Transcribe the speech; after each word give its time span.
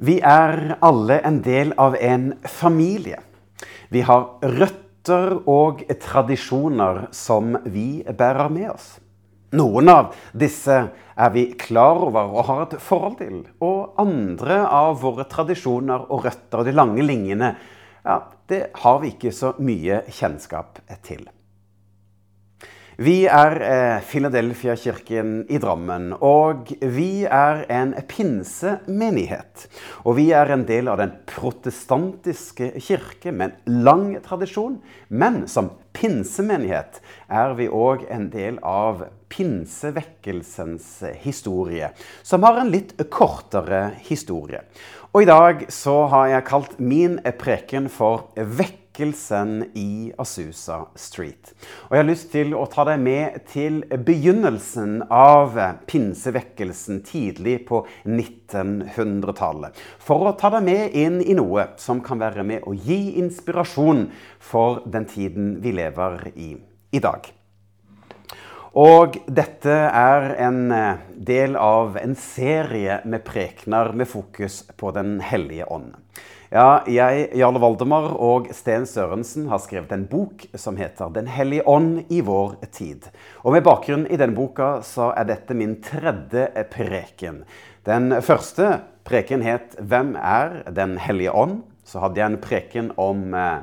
Vi 0.00 0.16
er 0.24 0.78
alle 0.80 1.18
en 1.28 1.42
del 1.44 1.74
av 1.76 1.92
en 2.00 2.30
familie. 2.48 3.18
Vi 3.92 4.00
har 4.08 4.22
røtter 4.40 5.34
og 5.44 5.82
tradisjoner 6.00 7.02
som 7.12 7.58
vi 7.68 8.00
bærer 8.08 8.48
med 8.48 8.70
oss. 8.70 8.94
Noen 9.60 9.90
av 9.92 10.14
disse 10.32 10.78
er 11.20 11.34
vi 11.34 11.50
klar 11.60 12.00
over 12.06 12.32
og 12.32 12.46
har 12.48 12.62
et 12.64 12.78
forhold 12.80 13.18
til. 13.18 13.42
Og 13.60 14.00
andre 14.00 14.62
av 14.64 15.02
våre 15.02 15.26
tradisjoner 15.28 16.06
og 16.08 16.24
røtter 16.24 16.62
og 16.62 16.70
de 16.70 16.74
lange 16.78 17.04
linjene, 17.04 17.52
ja, 18.00 18.22
det 18.48 18.70
har 18.80 19.02
vi 19.02 19.12
ikke 19.12 19.34
så 19.36 19.52
mye 19.60 20.00
kjennskap 20.08 20.80
til. 21.04 21.26
Vi 23.00 23.22
er 23.24 23.54
eh, 23.64 24.02
Philadelphia-kirken 24.04 25.46
i 25.48 25.56
Drammen, 25.56 26.10
og 26.20 26.68
vi 26.84 27.22
er 27.24 27.62
en 27.72 27.94
pinsemenighet. 28.10 29.62
Og 30.04 30.18
vi 30.18 30.26
er 30.36 30.52
en 30.52 30.66
del 30.68 30.90
av 30.92 30.98
den 31.00 31.14
protestantiske 31.30 32.74
kirke 32.76 33.32
med 33.32 33.54
en 33.54 33.78
lang 33.86 34.04
tradisjon. 34.20 34.76
Men 35.08 35.46
som 35.48 35.70
pinsemenighet 35.96 37.00
er 37.32 37.56
vi 37.56 37.70
òg 37.72 38.04
en 38.12 38.28
del 38.34 38.60
av 38.60 39.06
pinsevekkelsens 39.32 40.90
historie, 41.24 41.94
som 42.20 42.44
har 42.44 42.60
en 42.60 42.74
litt 42.74 42.92
kortere 43.08 43.94
historie. 44.10 44.60
Og 45.14 45.24
i 45.24 45.30
dag 45.32 45.64
så 45.72 46.02
har 46.12 46.28
jeg 46.34 46.48
kalt 46.52 46.76
min 46.76 47.16
preken 47.40 47.88
for 47.88 48.28
'Vekk 48.36 48.79
vekkelsen 48.90 49.70
i 49.74 50.12
Asusa 50.18 50.86
Street. 50.96 51.54
Og 51.88 51.94
jeg 51.94 52.02
har 52.02 52.08
lyst 52.08 52.30
til 52.32 52.54
å 52.54 52.66
ta 52.66 52.84
deg 52.84 53.00
med 53.00 53.46
til 53.46 53.82
begynnelsen 53.86 55.04
av 55.10 55.54
pinsevekkelsen 55.86 57.02
tidlig 57.06 57.66
på 57.68 57.86
1900-tallet. 58.04 59.72
For 59.98 60.28
å 60.28 60.36
ta 60.36 60.50
deg 60.50 60.64
med 60.64 60.94
inn 60.94 61.20
i 61.22 61.34
noe 61.34 61.70
som 61.78 62.00
kan 62.02 62.18
være 62.18 62.42
med 62.42 62.66
å 62.66 62.74
gi 62.74 63.16
inspirasjon 63.20 64.10
for 64.38 64.82
den 64.86 65.06
tiden 65.06 65.60
vi 65.62 65.72
lever 65.72 66.32
i 66.34 66.56
i 66.90 66.98
dag. 66.98 67.22
Og 68.74 69.16
dette 69.26 69.70
er 69.70 70.32
en 70.42 70.72
del 71.14 71.56
av 71.58 71.96
en 71.98 72.14
serie 72.18 73.00
med 73.04 73.22
prekener 73.26 73.92
med 73.94 74.08
fokus 74.10 74.64
på 74.76 74.90
Den 74.94 75.20
hellige 75.22 75.66
ånd. 75.70 75.94
Ja, 76.50 76.80
jeg, 76.90 77.28
Jarle 77.38 77.60
Valdemar 77.62 78.08
og 78.18 78.48
Sten 78.50 78.82
Sørensen 78.82 79.44
har 79.52 79.60
skrevet 79.62 79.92
en 79.94 80.08
bok 80.10 80.48
som 80.58 80.74
heter 80.74 81.06
'Den 81.14 81.28
hellige 81.30 81.62
ånd 81.62 82.10
i 82.10 82.20
vår 82.26 82.56
tid'. 82.74 83.06
Og 83.44 83.52
Med 83.52 83.62
bakgrunn 83.62 84.06
i 84.10 84.16
denne 84.16 84.34
boka 84.34 84.82
så 84.82 85.14
er 85.16 85.24
dette 85.24 85.54
min 85.54 85.80
tredje 85.80 86.48
preken. 86.72 87.44
Den 87.86 88.22
første 88.22 88.80
preken 89.04 89.42
het 89.42 89.76
'Hvem 89.78 90.16
er 90.16 90.72
Den 90.72 90.98
hellige 90.98 91.30
ånd?' 91.30 91.62
Så 91.84 92.00
hadde 92.00 92.20
jeg 92.20 92.26
en 92.26 92.38
preken 92.38 92.92
om 92.96 93.34
eh, 93.34 93.58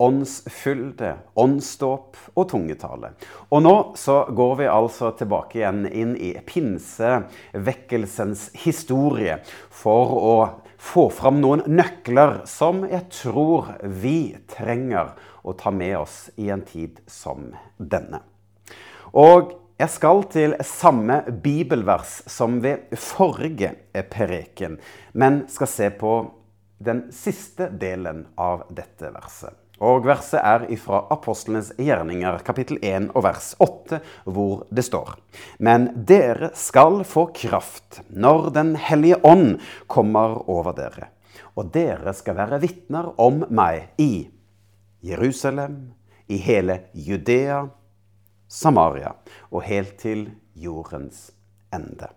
åndsfylde, 0.00 1.14
åndsdåp 1.36 2.16
og 2.36 2.48
tungetale. 2.48 3.08
Og 3.50 3.62
nå 3.62 3.92
så 3.96 4.24
går 4.34 4.56
vi 4.56 4.64
altså 4.64 5.10
tilbake 5.10 5.58
igjen 5.58 5.92
inn 5.92 6.16
i 6.16 6.38
pinsevekkelsens 6.46 8.50
historie 8.54 9.38
for 9.70 10.08
å 10.08 10.48
få 10.94 11.08
fram 11.10 11.40
noen 11.42 11.64
nøkler 11.66 12.44
som 12.46 12.84
jeg 12.86 13.08
tror 13.10 13.72
vi 13.82 14.36
trenger 14.50 15.16
å 15.42 15.54
ta 15.58 15.72
med 15.74 15.96
oss 15.98 16.28
i 16.38 16.52
en 16.54 16.62
tid 16.62 17.00
som 17.10 17.48
denne. 17.78 18.20
Og 19.10 19.56
jeg 19.80 19.90
skal 19.90 20.22
til 20.30 20.54
samme 20.62 21.16
bibelvers 21.42 22.20
som 22.30 22.60
ved 22.62 22.94
forrige 22.94 23.72
preken, 24.12 24.78
men 25.18 25.42
skal 25.50 25.72
se 25.72 25.90
på 25.98 26.14
den 26.78 27.08
siste 27.14 27.72
delen 27.74 28.28
av 28.38 28.68
dette 28.70 29.10
verset. 29.10 29.63
Og 29.82 30.04
verset 30.06 30.38
er 30.38 30.68
ifra 30.70 31.00
Apostlenes 31.10 31.72
gjerninger, 31.82 32.38
kapittel 32.46 32.78
1 32.78 33.08
og 33.16 33.24
vers 33.26 33.54
8, 33.58 33.98
hvor 34.24 34.62
det 34.70 34.84
står 34.86 35.16
Men 35.58 35.88
dere 36.06 36.52
skal 36.54 37.02
få 37.08 37.26
kraft 37.34 38.02
når 38.08 38.52
Den 38.54 38.74
hellige 38.78 39.18
ånd 39.26 39.58
kommer 39.90 40.38
over 40.48 40.76
dere. 40.78 41.10
Og 41.58 41.72
dere 41.74 42.14
skal 42.14 42.38
være 42.38 42.60
vitner 42.62 43.10
om 43.18 43.42
meg 43.50 43.90
i 43.98 44.28
Jerusalem, 45.04 45.92
i 46.30 46.38
hele 46.38 46.84
Judea, 46.94 47.66
Samaria 48.48 49.10
og 49.50 49.64
helt 49.66 49.98
til 49.98 50.28
jordens 50.54 51.32
ende. 51.74 52.08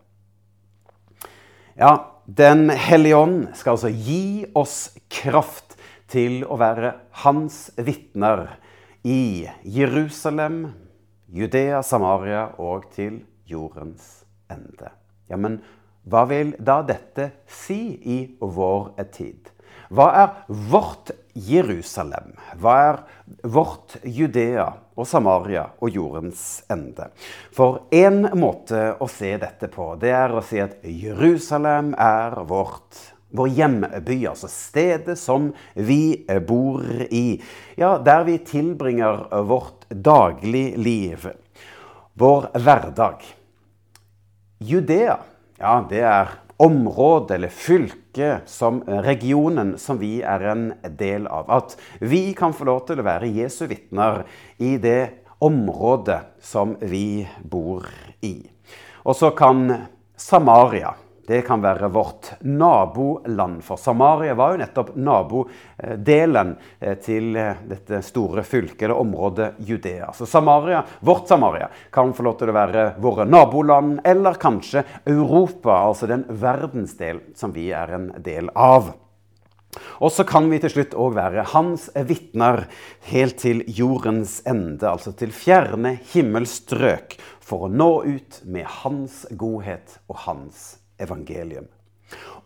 Ja, 1.77 2.13
Den 2.27 2.69
hellige 2.69 3.17
ånd 3.17 3.47
skal 3.55 3.77
altså 3.77 3.89
gi 3.89 4.45
oss 4.55 4.91
kraft 5.09 5.66
til 6.11 6.43
å 6.47 6.57
være 6.59 6.93
hans 7.23 7.67
vitner 7.77 8.47
i 9.07 9.47
Jerusalem, 9.63 10.61
Judea, 11.27 11.81
Samaria 11.83 12.47
og 12.63 12.87
til 12.95 13.21
jordens 13.47 14.23
ende. 14.51 14.93
Ja, 15.27 15.39
men 15.39 15.59
hva 16.07 16.23
vil 16.29 16.53
da 16.59 16.79
dette 16.87 17.31
si 17.51 17.81
i 18.07 18.19
vår 18.39 18.93
tid? 19.11 19.51
Hva 19.91 20.07
er 20.19 20.31
vårt 20.47 21.11
Jerusalem? 21.47 22.33
Hva 22.59 22.75
er 22.89 22.97
vårt 23.47 23.97
Judea 24.03 24.67
og 24.97 25.07
Samaria 25.07 25.67
og 25.79 25.95
jordens 25.95 26.63
ende? 26.71 27.09
For 27.55 27.85
én 27.95 28.25
måte 28.35 28.89
å 28.99 29.07
se 29.11 29.33
dette 29.39 29.71
på, 29.71 29.93
det 29.99 30.11
er 30.15 30.35
å 30.35 30.43
si 30.43 30.59
at 30.63 30.79
Jerusalem 30.83 31.93
er 31.99 32.39
vårt 32.47 32.99
vår 33.29 33.47
hjemby, 33.47 34.17
altså 34.27 34.47
stedet 34.51 35.17
som 35.19 35.51
vi 35.73 36.25
bor 36.47 36.83
i. 37.09 37.41
Ja, 37.75 37.97
der 37.97 38.23
vi 38.27 38.37
tilbringer 38.37 39.41
vårt 39.47 39.87
dagligliv. 39.89 41.29
Vår 42.13 42.49
hverdag. 42.57 43.25
Judea, 44.57 45.19
ja, 45.59 45.73
det 45.89 46.01
er 46.01 46.31
området 46.57 47.35
eller 47.35 47.53
fylket, 47.53 48.49
som 48.49 48.81
regionen 48.87 49.75
som 49.77 49.99
vi 50.01 50.21
er 50.25 50.47
en 50.49 50.71
del 50.97 51.27
av. 51.27 51.51
At 51.51 51.77
vi 52.01 52.33
kan 52.33 52.55
få 52.55 52.65
lov 52.65 52.87
til 52.87 53.01
å 53.01 53.05
være 53.05 53.29
Jesu 53.29 53.67
vitner 53.69 54.23
i 54.57 54.77
det 54.81 55.27
området 55.43 56.21
som 56.41 56.73
vi 56.81 57.27
bor 57.45 57.85
i. 58.25 58.39
Og 59.05 59.15
så 59.15 59.29
kan 59.37 59.69
Samaria 60.17 60.95
det 61.27 61.41
kan 61.41 61.59
være 61.61 61.89
vårt 61.91 62.29
naboland. 62.39 63.63
For 63.63 63.77
Samaria 63.77 64.35
var 64.39 64.53
jo 64.53 64.59
nettopp 64.61 64.93
nabodelen 64.95 66.53
eh, 66.79 66.93
til 67.03 67.35
eh, 67.35 67.59
dette 67.67 67.99
store 68.05 68.45
fylket 68.47 68.85
eller 68.87 69.01
området 69.01 69.49
Judea. 69.67 70.13
Så 70.15 70.25
Samaria, 70.25 70.85
vårt 70.99 71.27
Samaria 71.27 71.67
kan 71.91 72.13
få 72.15 72.23
lov 72.29 72.37
til 72.39 72.53
å 72.53 72.55
være 72.55 72.85
våre 73.03 73.27
naboland, 73.27 73.99
eller 74.07 74.39
kanskje 74.39 74.85
Europa, 75.03 75.81
altså 75.89 76.07
den 76.07 76.23
verdensdel 76.29 77.19
som 77.35 77.51
vi 77.51 77.73
er 77.75 77.91
en 77.99 78.07
del 78.23 78.47
av. 78.55 78.93
Og 79.99 80.15
så 80.15 80.23
kan 80.23 80.47
vi 80.47 80.61
til 80.63 80.77
slutt 80.77 80.95
òg 80.95 81.19
være 81.19 81.49
hans 81.51 81.89
vitner 82.07 82.69
helt 83.11 83.41
til 83.43 83.65
jordens 83.67 84.39
ende, 84.47 84.87
altså 84.87 85.11
til 85.11 85.35
fjerne 85.35 85.97
himmelstrøk, 86.15 87.19
for 87.43 87.67
å 87.67 87.71
nå 87.71 87.93
ut 88.07 88.43
med 88.47 88.67
hans 88.79 89.25
godhet 89.35 89.99
og 90.07 90.23
hans 90.23 90.77
evangelium. 91.01 91.67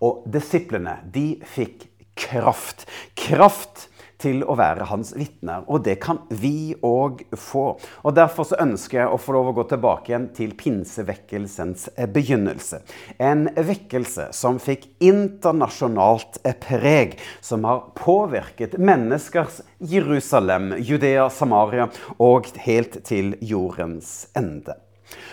Og 0.01 0.25
disiplene 0.33 0.97
de 1.13 1.35
fikk 1.45 1.87
kraft. 2.17 2.87
Kraft 3.17 3.87
til 4.21 4.43
å 4.45 4.55
være 4.59 4.85
hans 4.91 5.13
vitner. 5.17 5.63
Og 5.67 5.83
det 5.85 5.97
kan 6.03 6.21
vi 6.29 6.73
òg 6.85 7.23
få. 7.37 7.65
Og 8.05 8.15
Derfor 8.17 8.47
så 8.47 8.59
ønsker 8.61 9.01
jeg 9.01 9.09
å 9.09 9.19
få 9.21 9.35
lov 9.35 9.51
å 9.51 9.55
gå 9.57 9.65
tilbake 9.71 10.11
igjen 10.11 10.27
til 10.37 10.53
pinsevekkelsens 10.57 11.89
begynnelse. 12.13 12.81
En 13.17 13.47
vekkelse 13.55 14.29
som 14.37 14.59
fikk 14.61 14.87
internasjonalt 15.01 16.41
preg, 16.63 17.17
som 17.41 17.65
har 17.69 17.87
påvirket 17.97 18.77
menneskers 18.81 19.61
Jerusalem, 19.91 20.75
Judea, 20.77 21.29
Samaria 21.33 21.89
og 22.21 22.51
helt 22.67 23.01
til 23.07 23.35
jordens 23.41 24.29
ende. 24.37 24.77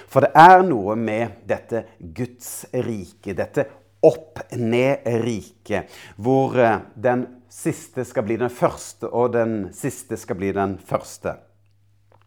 For 0.09 0.25
det 0.25 0.33
er 0.39 0.63
noe 0.67 0.97
med 0.97 1.43
dette 1.49 1.85
Guds 1.99 2.67
rike, 2.73 3.35
dette 3.37 3.67
opp-ned-riket, 4.05 5.91
hvor 6.17 6.57
eh, 6.59 6.81
den 6.95 7.27
siste 7.51 8.05
skal 8.07 8.25
bli 8.29 8.39
den 8.41 8.53
første, 8.53 9.09
og 9.11 9.35
den 9.35 9.69
siste 9.75 10.17
skal 10.21 10.39
bli 10.39 10.53
den 10.57 10.79
første. 10.79 11.35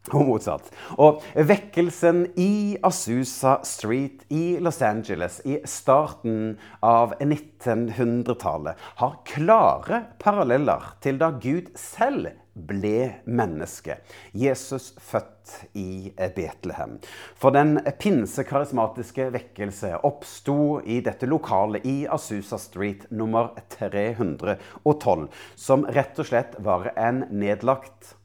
Og 0.10 0.26
motsatt. 0.26 0.72
Og 0.98 1.22
vekkelsen 1.38 2.24
i 2.42 2.78
Asusa 2.84 3.60
Street 3.70 4.24
i 4.34 4.58
Los 4.58 4.82
Angeles 4.82 5.38
i 5.46 5.60
starten 5.70 6.56
av 6.82 7.14
1900-tallet 7.22 8.82
har 8.98 9.20
klare 9.30 10.02
paralleller 10.24 10.96
til 11.06 11.22
da 11.22 11.30
Gud 11.38 11.70
selv 11.78 12.34
ble 12.54 13.24
menneske. 13.26 13.98
Jesus 14.36 14.92
født 15.00 15.54
i 15.78 16.12
Betlehem. 16.36 16.98
For 17.40 17.56
den 17.56 17.80
pinsekarismatiske 18.00 19.30
vekkelse 19.34 19.94
oppsto 20.08 20.80
i 20.84 21.00
dette 21.06 21.30
lokalet 21.30 21.86
i 21.88 21.98
Asusa 22.12 22.60
Street 22.62 23.08
nummer 23.12 23.54
312, 23.78 25.30
som 25.56 25.86
rett 25.88 26.20
og 26.20 26.32
slett 26.32 26.58
var 26.60 26.92
en 26.96 27.26
nedlagt 27.32 28.16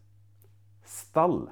stall. 0.86 1.46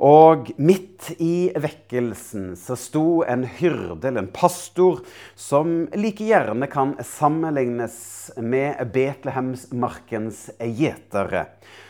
Og 0.00 0.48
midt 0.56 1.10
i 1.20 1.50
vekkelsen 1.58 2.54
så 2.56 2.76
sto 2.78 3.22
en 3.28 3.44
hyrde, 3.58 4.00
eller 4.08 4.24
en 4.24 4.30
pastor, 4.32 5.02
som 5.36 5.82
like 5.98 6.24
gjerne 6.24 6.70
kan 6.72 6.94
sammenlignes 7.04 7.98
med 8.40 8.80
Betlehemsmarkens 8.94 10.46
gjetere 10.62 11.48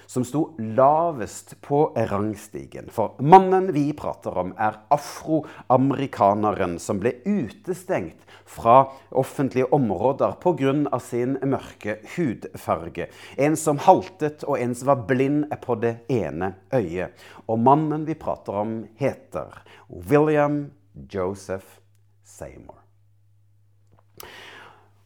som 0.09 0.25
sto 0.25 0.55
lavest 0.59 1.61
på 1.61 1.93
rangstigen. 1.97 2.89
For 2.91 3.13
mannen 3.21 3.73
vi 3.77 3.93
prater 3.93 4.39
om, 4.41 4.55
er 4.57 4.79
afroamerikaneren 4.95 6.79
som 6.81 7.03
ble 7.03 7.13
utestengt 7.29 8.25
fra 8.49 8.79
offentlige 9.11 9.69
områder 9.77 10.39
pga. 10.41 11.01
sin 11.01 11.37
mørke 11.45 11.99
hudfarge. 12.17 13.11
En 13.37 13.57
som 13.57 13.79
haltet, 13.79 14.45
og 14.45 14.59
en 14.59 14.75
som 14.75 14.89
var 14.95 15.05
blind 15.07 15.53
på 15.61 15.75
det 15.75 15.99
ene 16.09 16.55
øyet. 16.73 17.13
Og 17.47 17.59
mannen 17.59 18.07
vi 18.09 18.15
prater 18.15 18.53
om, 18.65 18.87
heter 18.97 19.63
William 19.89 20.71
Joseph 21.13 21.81
Seymour. 22.25 22.78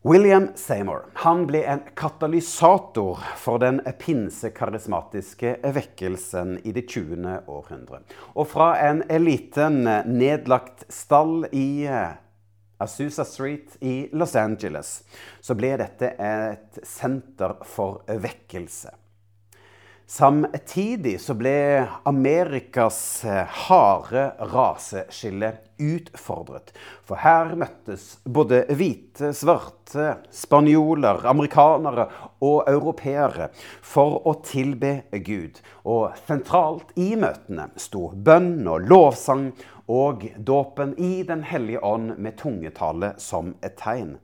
William 0.04 0.48
Seymour 0.54 1.04
ble 1.46 1.60
en 1.62 1.80
katalysator 1.94 3.20
for 3.38 3.62
den 3.62 3.76
pinsekarismatiske 4.02 5.52
vekkelsen 5.76 6.56
i 6.66 6.72
det 6.74 6.88
20. 6.90 7.36
århundre. 7.46 8.00
Og 8.34 8.48
fra 8.50 8.72
en 8.82 9.04
liten 9.22 9.84
nedlagt 9.86 10.82
stall 10.90 11.46
i 11.54 11.86
eh, 11.86 12.18
Azusa 12.82 13.22
Street 13.22 13.76
i 13.78 14.08
Los 14.10 14.34
Angeles 14.34 15.04
så 15.38 15.54
ble 15.54 15.76
dette 15.78 16.10
et 16.18 16.82
senter 16.82 17.60
for 17.62 18.02
vekkelse. 18.10 18.90
Samtidig 20.12 21.14
så 21.24 21.32
ble 21.40 21.86
Amerikas 22.04 22.96
eh, 23.24 23.46
harde 23.64 24.26
raseskille 24.52 25.54
utfordret. 25.80 26.68
For 27.08 27.16
her 27.22 27.54
møttes 27.56 28.18
både 28.28 28.58
hvite, 28.76 29.30
svarte, 29.32 30.18
spanjoler, 30.28 31.24
amerikanere 31.32 32.04
og 32.44 32.68
europeere 32.68 33.46
for 33.80 34.18
å 34.28 34.34
tilbe 34.44 35.06
Gud. 35.24 35.62
Og 35.88 36.20
sentralt 36.26 36.92
i 37.00 37.14
møtene 37.16 37.70
sto 37.80 38.10
bønn 38.12 38.68
og 38.68 38.84
lovsang 38.92 39.46
og 39.88 40.28
dåpen 40.36 40.92
i 41.00 41.22
Den 41.24 41.46
hellige 41.48 41.80
ånd 41.80 42.18
med 42.18 42.36
tungetale 42.44 43.14
som 43.16 43.54
et 43.64 43.80
tegn. 43.80 44.18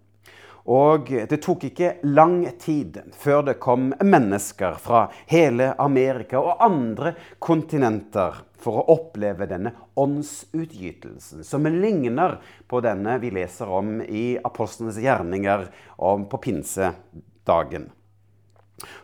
Og 0.69 1.09
det 1.09 1.39
tok 1.41 1.65
ikke 1.71 1.95
lang 2.05 2.43
tid 2.61 2.99
før 3.17 3.47
det 3.47 3.55
kom 3.63 3.89
mennesker 4.05 4.77
fra 4.83 5.07
hele 5.31 5.71
Amerika 5.81 6.43
og 6.43 6.61
andre 6.65 7.15
kontinenter 7.41 8.43
for 8.59 8.83
å 8.83 8.97
oppleve 8.99 9.47
denne 9.49 9.73
åndsutgytelsen, 9.97 11.45
som 11.47 11.65
ligner 11.73 12.37
på 12.69 12.83
denne 12.85 13.17
vi 13.23 13.31
leser 13.33 13.71
om 13.71 14.03
i 14.03 14.35
apostlenes 14.45 14.99
gjerninger 15.01 15.71
på 15.97 16.43
pinsedagen. 16.45 17.89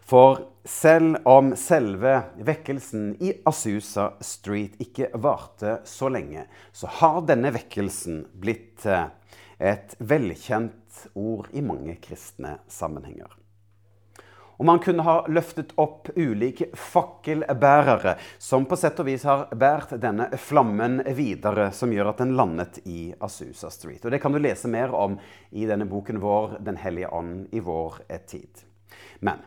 For 0.04 0.44
selv 0.68 1.24
om 1.28 1.54
selve 1.58 2.18
vekkelsen 2.44 3.14
i 3.24 3.32
Asusa 3.48 4.12
Street 4.20 4.76
ikke 4.82 5.10
varte 5.16 5.78
så 5.88 6.10
lenge, 6.12 6.46
så 6.72 6.90
har 7.00 7.24
denne 7.28 7.50
vekkelsen 7.54 8.22
blitt 8.40 8.86
eh, 8.86 9.08
et 9.58 9.96
velkjent 9.98 10.83
ord 11.14 11.48
i 11.52 11.62
mange 11.64 11.96
kristne 12.02 12.58
sammenhenger. 12.68 13.32
Og 14.56 14.66
man 14.66 14.78
kunne 14.78 15.02
ha 15.02 15.16
løftet 15.28 15.72
opp 15.82 16.12
ulike 16.14 16.68
fakkelbærere 16.78 18.14
som 18.38 18.66
på 18.70 18.78
sett 18.78 19.00
og 19.02 19.08
vis 19.08 19.24
har 19.26 19.48
båret 19.50 19.96
denne 20.02 20.28
flammen 20.38 21.00
videre, 21.16 21.72
som 21.74 21.92
gjør 21.92 22.12
at 22.12 22.22
den 22.22 22.36
landet 22.38 22.78
i 22.86 23.08
Asusa 23.18 23.70
Street. 23.74 24.04
Og 24.04 24.14
Det 24.14 24.20
kan 24.22 24.32
du 24.32 24.38
lese 24.38 24.70
mer 24.70 24.94
om 24.94 25.18
i 25.50 25.66
denne 25.66 25.88
boken 25.90 26.20
vår 26.22 26.58
'Den 26.60 26.76
hellige 26.76 27.10
ånd 27.10 27.48
i 27.52 27.60
vår 27.60 27.98
tid'. 28.08 28.64
Men 29.20 29.42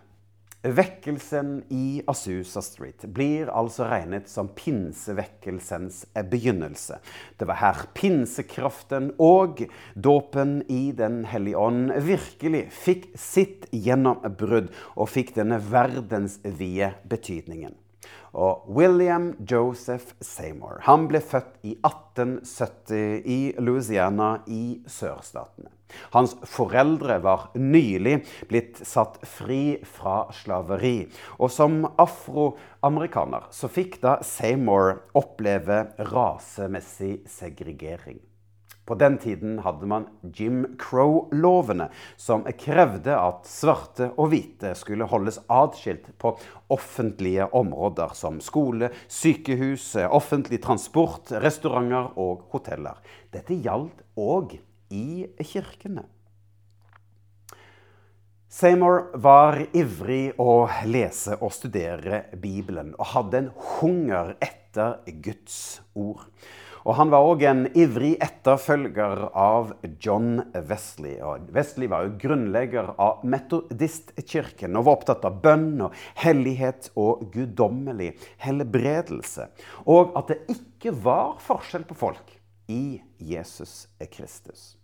Vekkelsen 0.66 1.64
i 1.70 2.02
Asusa 2.10 2.64
Street 2.66 3.06
blir 3.14 3.52
altså 3.54 3.86
regnet 3.92 4.26
som 4.30 4.50
pinsevekkelsens 4.58 6.02
begynnelse. 6.32 6.98
Det 7.38 7.46
var 7.46 7.62
her 7.62 7.84
pinsekraften 7.94 9.12
og 9.22 9.62
dåpen 9.94 10.64
i 10.66 10.92
Den 10.98 11.24
hellige 11.30 11.62
ånd 11.62 11.94
virkelig 12.10 12.66
fikk 12.74 13.12
sitt 13.14 13.70
gjennombrudd 13.70 14.74
og 14.96 15.12
fikk 15.14 15.36
denne 15.38 15.62
verdensvide 15.62 16.96
betydningen. 17.06 17.78
Og 18.38 18.68
William 18.70 19.32
Joseph 19.50 20.14
Seymour 20.22 20.84
han 20.86 21.08
ble 21.10 21.22
født 21.26 21.58
i 21.66 21.74
1870 21.82 23.26
i 23.26 23.40
Louisiana 23.58 24.38
i 24.46 24.78
sørstatene. 24.86 25.72
Hans 26.14 26.36
foreldre 26.46 27.18
var 27.24 27.48
nylig 27.56 28.20
blitt 28.50 28.82
satt 28.86 29.18
fri 29.26 29.80
fra 29.88 30.26
slaveri. 30.36 31.08
Og 31.40 31.52
som 31.54 31.80
afroamerikaner 31.96 33.48
så 33.56 33.72
fikk 33.72 34.02
da 34.04 34.18
Seymour 34.26 35.00
oppleve 35.18 35.86
rasemessig 36.12 37.22
segregering. 37.32 38.20
På 38.88 38.96
den 38.96 39.18
tiden 39.20 39.60
hadde 39.66 39.88
man 39.90 40.06
Jim 40.34 40.62
Crow-lovene, 40.80 41.90
som 42.16 42.46
krevde 42.56 43.18
at 43.20 43.48
svarte 43.50 44.14
og 44.16 44.32
hvite 44.32 44.72
skulle 44.80 45.10
holdes 45.12 45.42
atskilt 45.52 46.08
på 46.22 46.32
offentlige 46.72 47.50
områder 47.52 48.16
som 48.16 48.40
skole, 48.44 48.94
sykehus, 49.12 49.90
offentlig 50.08 50.62
transport, 50.64 51.34
restauranter 51.44 52.14
og 52.16 52.48
hoteller. 52.54 53.02
Dette 53.36 53.60
gjaldt 53.60 54.06
òg 54.16 54.56
i 54.96 55.28
kirkene. 55.44 56.08
Seymour 58.48 59.10
var 59.20 59.60
ivrig 59.76 60.32
å 60.40 60.64
lese 60.88 61.36
og 61.44 61.52
studere 61.52 62.24
Bibelen 62.40 62.94
og 62.96 63.12
hadde 63.12 63.42
en 63.42 63.50
hunger 63.76 64.32
etter 64.40 65.02
Guds 65.26 65.82
ord. 65.92 66.24
Og 66.88 66.96
han 66.96 67.10
var 67.12 67.26
òg 67.28 67.42
en 67.44 67.66
ivrig 67.76 68.14
etterfølger 68.24 69.26
av 69.36 69.74
John 70.00 70.38
Wesley. 70.70 71.18
Og 71.20 71.50
Wesley 71.52 71.90
var 71.92 72.06
jo 72.06 72.14
grunnlegger 72.22 72.94
av 72.96 73.26
metodistkirken 73.28 74.80
og 74.80 74.88
var 74.88 74.96
opptatt 75.02 75.28
av 75.28 75.42
bønn 75.44 75.84
og 75.84 75.98
hellighet 76.24 76.88
og 76.96 77.28
guddommelig 77.34 78.14
helbredelse. 78.40 79.50
Og 79.84 80.16
at 80.16 80.32
det 80.32 80.40
ikke 80.56 80.96
var 80.96 81.36
forskjell 81.44 81.84
på 81.90 82.00
folk 82.00 82.38
i 82.72 83.02
Jesus 83.20 83.90
Kristus. 84.08 84.78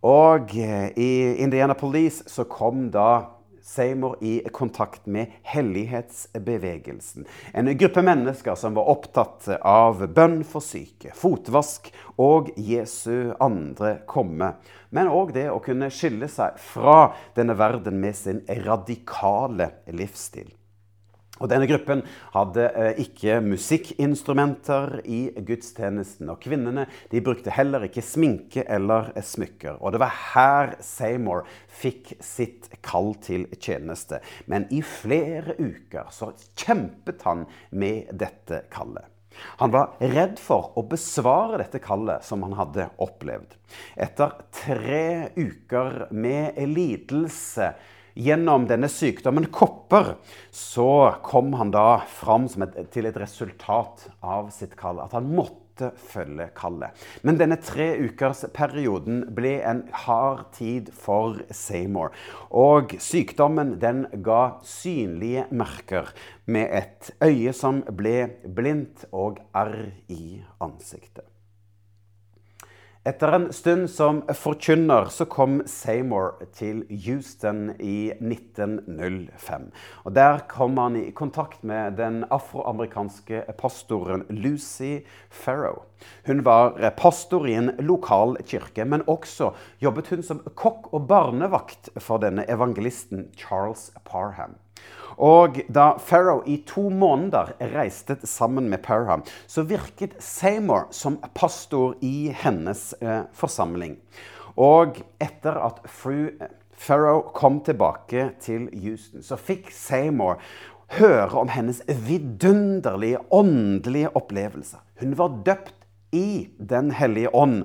Og 0.00 0.56
i 0.56 0.64
i 0.96 1.12
Indianapolis 1.42 2.22
så 2.30 2.44
kom 2.48 2.88
da 2.94 3.35
Seymour 3.66 4.16
i 4.22 4.40
kontakt 4.54 5.06
med 5.10 5.32
hellighetsbevegelsen. 5.42 7.26
En 7.52 7.70
gruppe 7.78 8.02
mennesker 8.06 8.54
som 8.54 8.76
var 8.78 8.90
opptatt 8.92 9.48
av 9.60 10.04
bønn 10.14 10.44
for 10.46 10.62
syke, 10.62 11.10
fotvask 11.18 11.90
og 12.22 12.52
Jesu 12.56 13.34
andre 13.42 13.96
komme. 14.06 14.54
Men 14.94 15.10
òg 15.10 15.34
det 15.34 15.48
å 15.50 15.58
kunne 15.64 15.90
skille 15.90 16.30
seg 16.30 16.60
fra 16.62 17.10
denne 17.36 17.58
verden 17.58 17.98
med 18.00 18.16
sin 18.16 18.44
radikale 18.64 19.72
livsstil. 19.90 20.54
Og 21.36 21.50
Denne 21.52 21.68
gruppen 21.68 22.02
hadde 22.34 22.68
eh, 22.70 23.00
ikke 23.04 23.40
musikkinstrumenter 23.44 25.00
i 25.04 25.26
gudstjenesten. 25.46 26.30
Og 26.32 26.40
kvinnene 26.44 26.86
de 27.12 27.22
brukte 27.24 27.52
heller 27.54 27.84
ikke 27.88 28.04
sminke 28.04 28.64
eller 28.64 29.12
smykker. 29.20 29.80
Og 29.80 29.92
det 29.94 30.02
var 30.02 30.14
her 30.34 30.76
Seymour 30.84 31.44
fikk 31.80 32.14
sitt 32.24 32.70
kall 32.86 33.12
til 33.24 33.48
tjeneste. 33.60 34.22
Men 34.48 34.68
i 34.72 34.80
flere 34.86 35.58
uker 35.58 36.08
så 36.14 36.32
kjempet 36.56 37.26
han 37.28 37.44
med 37.70 38.14
dette 38.16 38.64
kallet. 38.72 39.04
Han 39.60 39.72
var 39.74 39.98
redd 40.00 40.38
for 40.40 40.72
å 40.80 40.84
besvare 40.88 41.58
dette 41.60 41.82
kallet 41.84 42.24
som 42.24 42.40
han 42.46 42.54
hadde 42.56 42.88
opplevd. 43.04 43.52
Etter 43.92 44.32
tre 44.54 45.28
uker 45.36 46.06
med 46.16 46.56
lidelse 46.72 47.74
gjennom 48.16 48.66
denne 48.68 48.88
sykdommen 48.90 49.50
kopper, 49.52 50.16
så 50.50 51.16
kom 51.26 51.54
han 51.60 51.72
da 51.74 52.02
fram 52.08 52.48
et, 52.64 52.80
til 52.94 53.08
et 53.08 53.20
resultat 53.20 54.08
av 54.24 54.50
sitt 54.54 54.76
kall. 54.78 55.02
At 55.04 55.14
han 55.16 55.28
måtte 55.36 55.92
følge 56.00 56.48
kallet. 56.56 56.96
Men 57.20 57.36
denne 57.36 57.58
tre 57.60 57.90
ukers 58.00 58.46
perioden 58.56 59.26
ble 59.36 59.58
en 59.68 59.84
hard 60.06 60.46
tid 60.56 60.88
for 60.96 61.42
Seymour. 61.52 62.16
Og 62.48 62.96
sykdommen 63.04 63.76
den 63.82 64.06
ga 64.24 64.56
synlige 64.64 65.46
merker 65.52 66.10
med 66.48 66.72
et 66.80 67.12
øye 67.20 67.52
som 67.56 67.84
ble 68.00 68.18
blindt 68.56 69.08
og 69.12 69.42
arr 69.52 69.90
i 70.08 70.40
ansiktet. 70.64 71.28
Etter 73.06 73.30
en 73.36 73.44
stund 73.54 73.86
som 73.86 74.16
forkynner 74.34 75.06
så 75.14 75.28
kom 75.30 75.60
Seymour 75.70 76.40
til 76.58 76.80
Houston 77.04 77.68
i 77.78 78.10
1905. 78.16 79.68
Og 80.02 80.16
Der 80.16 80.42
kom 80.50 80.74
han 80.82 80.96
i 80.98 81.12
kontakt 81.14 81.62
med 81.62 82.00
den 82.00 82.24
afroamerikanske 82.34 83.44
pastoren 83.62 84.26
Lucy 84.28 85.06
Farrow. 85.30 85.84
Hun 86.26 86.42
var 86.42 86.82
pastor 86.98 87.46
i 87.46 87.54
en 87.54 87.76
lokal 87.78 88.40
kirke, 88.42 88.82
men 88.84 89.06
også 89.06 89.52
jobbet 89.78 90.10
hun 90.10 90.26
som 90.26 90.42
kokk 90.58 90.90
og 90.90 91.06
barnevakt 91.06 91.94
for 92.02 92.18
denne 92.18 92.42
evangelisten 92.50 93.28
Charles 93.38 93.92
Parham. 94.02 94.58
Og 95.16 95.62
da 95.72 95.94
Farrow 96.02 96.42
i 96.44 96.58
to 96.68 96.90
måneder 96.92 97.54
reiste 97.72 98.18
sammen 98.28 98.68
med 98.68 98.82
Parham, 98.84 99.22
så 99.46 99.64
virket 99.64 100.16
Seymour 100.20 100.90
som 100.92 101.16
pastor 101.34 101.94
i 102.04 102.28
hennes 102.36 102.92
eh, 103.00 103.24
forsamling. 103.32 103.96
Og 104.56 105.00
etter 105.20 105.56
at 105.56 105.80
fru 105.88 106.28
Farrow 106.76 107.22
kom 107.32 107.62
tilbake 107.64 108.30
til 108.44 108.68
Houston, 108.82 109.24
så 109.24 109.38
fikk 109.40 109.70
Seymour 109.72 110.36
høre 110.98 111.40
om 111.40 111.48
hennes 111.48 111.80
vidunderlige 111.88 113.22
åndelige 113.32 114.12
opplevelser. 114.16 114.84
Hun 115.00 115.16
var 115.18 115.40
døpt 115.46 115.74
i 116.12 116.48
Den 116.58 116.90
hellige 116.90 117.32
ånd. 117.34 117.64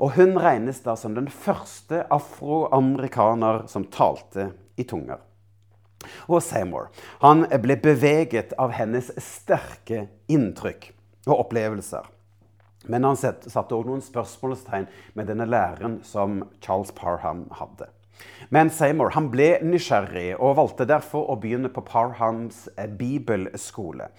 Og 0.00 0.14
hun 0.16 0.38
regnes 0.40 0.80
da 0.80 0.94
som 0.96 1.16
den 1.16 1.28
første 1.28 2.04
afroamerikaner 2.12 3.66
som 3.68 3.84
talte 3.92 4.52
i 4.80 4.86
tunger. 4.88 5.20
Og 6.28 6.42
Seymour 6.44 6.88
han 7.24 7.44
ble 7.62 7.76
beveget 7.80 8.54
av 8.58 8.74
hennes 8.76 9.12
sterke 9.20 10.06
inntrykk 10.30 10.90
og 11.28 11.46
opplevelser. 11.46 12.08
Men 12.88 13.04
han 13.04 13.18
satte 13.18 13.76
òg 13.76 13.88
noen 13.90 14.04
spørsmålstegn 14.04 14.88
med 15.18 15.28
denne 15.28 15.46
læren 15.48 15.98
som 16.06 16.40
Charles 16.64 16.94
Parham 16.96 17.44
hadde. 17.58 17.90
Men 18.52 18.70
Seymour 18.72 19.12
han 19.16 19.28
ble 19.32 19.52
nysgjerrig 19.64 20.34
og 20.38 20.56
valgte 20.58 20.88
derfor 20.88 21.28
å 21.30 21.38
begynne 21.40 21.70
på 21.72 21.84
Parhams 21.86 22.66
eh, 22.76 22.88
bibelskole. 22.88 24.10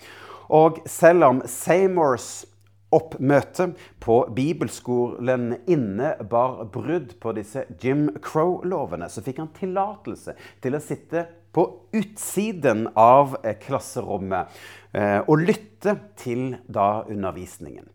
Og 0.51 0.81
selv 0.89 1.27
om 1.27 1.43
Seymours 1.47 2.45
oppmøte 2.91 3.69
på 4.03 4.17
bibelskolen 4.35 5.53
innebar 5.69 6.65
brudd 6.73 7.15
på 7.23 7.33
disse 7.37 7.63
Jim 7.81 8.09
Crow-lovene, 8.23 9.07
så 9.07 9.23
fikk 9.23 9.39
han 9.39 9.53
tillatelse 9.55 10.35
til 10.63 10.75
å 10.75 10.83
sitte 10.83 11.23
på 11.51 11.79
utsiden 11.91 12.89
av 12.95 13.37
eh, 13.43 13.57
klasserommet 13.59 14.47
eh, 14.91 15.19
og 15.19 15.43
lytte 15.43 15.97
til 16.19 16.55
da 16.67 17.03
undervisningen. 17.09 17.87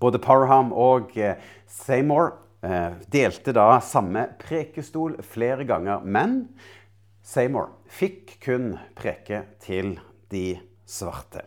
Både 0.00 0.20
Parham 0.22 0.72
og 0.72 1.16
eh, 1.18 1.40
Seymour 1.66 2.42
delte 3.12 3.52
da 3.54 3.76
samme 3.84 4.24
prekestol 4.40 5.12
flere 5.22 5.62
ganger, 5.68 6.00
men 6.02 6.32
Seymour 7.22 7.68
fikk 7.86 8.32
kun 8.42 8.72
preke 8.96 9.42
til 9.62 9.92
de 10.32 10.56
svarte. 10.88 11.44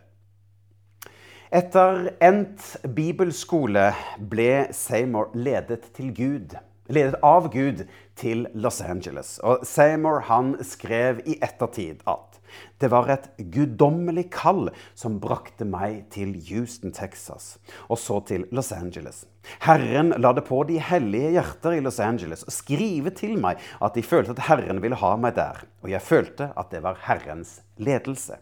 Etter 1.52 2.14
endt 2.24 2.78
bibelskole 2.96 3.90
ble 4.32 4.70
Seymour 4.72 5.34
ledet 5.36 5.90
Gud 6.16 6.56
ledet 6.90 7.18
av 7.22 7.48
Gud 7.52 7.84
til 8.20 8.46
Los 8.54 8.80
Angeles. 8.84 9.38
Og 9.42 9.64
Seymour 9.66 10.26
han 10.28 10.54
skrev 10.66 11.22
i 11.26 11.38
ettertid 11.42 12.04
at 12.10 12.40
det 12.82 12.90
var 12.90 13.10
et 13.12 13.28
guddommelig 13.54 14.26
kall 14.34 14.70
som 14.98 15.20
brakte 15.22 15.66
meg 15.68 16.08
til 16.14 16.32
Houston, 16.48 16.92
Texas, 16.96 17.58
og 17.88 18.00
så 18.00 18.18
til 18.26 18.46
Los 18.50 18.72
Angeles. 18.74 19.24
Herren 19.64 20.12
la 20.18 20.32
det 20.36 20.44
på 20.48 20.62
de 20.68 20.80
hellige 20.82 21.34
hjerter 21.36 21.76
i 21.76 21.84
Los 21.84 22.00
Angeles 22.02 22.44
å 22.44 22.54
skrive 22.54 23.12
til 23.16 23.36
meg 23.40 23.60
at 23.80 23.96
de 23.96 24.04
følte 24.04 24.34
at 24.34 24.44
Herren 24.48 24.82
ville 24.82 24.98
ha 25.00 25.14
meg 25.20 25.36
der, 25.38 25.62
og 25.84 25.92
jeg 25.92 26.04
følte 26.04 26.50
at 26.56 26.74
det 26.74 26.82
var 26.84 27.00
Herrens 27.06 27.60
ledelse. 27.80 28.40